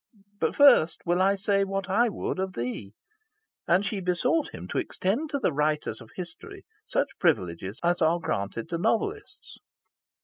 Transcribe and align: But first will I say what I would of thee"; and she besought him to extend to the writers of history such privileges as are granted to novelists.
But 0.39 0.55
first 0.55 1.01
will 1.05 1.21
I 1.21 1.35
say 1.35 1.63
what 1.63 1.87
I 1.87 2.09
would 2.09 2.39
of 2.39 2.53
thee"; 2.53 2.95
and 3.67 3.85
she 3.85 3.99
besought 3.99 4.49
him 4.49 4.67
to 4.69 4.79
extend 4.79 5.29
to 5.29 5.37
the 5.37 5.53
writers 5.53 6.01
of 6.01 6.09
history 6.15 6.65
such 6.87 7.19
privileges 7.19 7.79
as 7.83 8.01
are 8.01 8.17
granted 8.19 8.67
to 8.69 8.79
novelists. 8.79 9.59